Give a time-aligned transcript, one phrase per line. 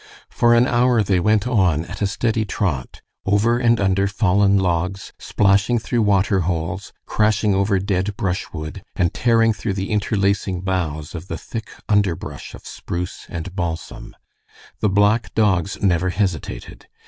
[0.31, 5.13] For an hour they went on at a steady trot, over and under fallen logs,
[5.19, 11.27] splashing through water holes, crashing over dead brushwood, and tearing through the interlacing boughs of
[11.27, 14.15] the thick underbrush of spruce and balsam.
[14.79, 16.87] The black dogs never hesitated.